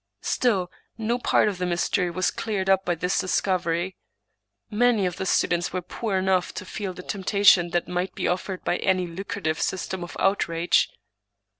[0.23, 3.97] Still, no part of the mystery was cleared up by this discovery.
[4.67, 8.27] Many of the stu dents were poor enough to feel the temptation that might be
[8.27, 10.89] offered by any lucrative system of outrage.